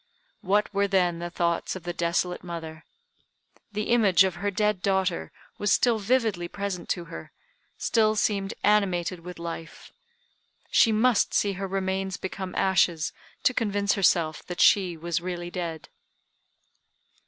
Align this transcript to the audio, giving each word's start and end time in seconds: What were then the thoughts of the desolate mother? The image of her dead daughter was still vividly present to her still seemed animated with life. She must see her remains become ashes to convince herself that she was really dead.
What 0.41 0.73
were 0.73 0.87
then 0.87 1.19
the 1.19 1.29
thoughts 1.29 1.75
of 1.75 1.83
the 1.83 1.93
desolate 1.93 2.43
mother? 2.43 2.85
The 3.71 3.91
image 3.91 4.23
of 4.23 4.33
her 4.33 4.49
dead 4.49 4.81
daughter 4.81 5.31
was 5.59 5.71
still 5.71 5.99
vividly 5.99 6.47
present 6.47 6.89
to 6.89 7.05
her 7.05 7.31
still 7.77 8.15
seemed 8.15 8.55
animated 8.63 9.19
with 9.19 9.37
life. 9.37 9.91
She 10.71 10.91
must 10.91 11.35
see 11.35 11.53
her 11.53 11.67
remains 11.67 12.17
become 12.17 12.55
ashes 12.55 13.13
to 13.43 13.53
convince 13.53 13.93
herself 13.93 14.43
that 14.47 14.59
she 14.59 14.97
was 14.97 15.21
really 15.21 15.51
dead. 15.51 15.87